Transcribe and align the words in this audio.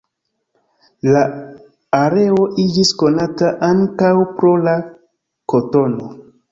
La 1.15 1.21
areo 1.99 2.47
iĝis 2.65 2.95
konata 3.05 3.53
ankaŭ 3.71 4.13
pro 4.43 4.59
la 4.69 4.79
kotono. 5.55 6.15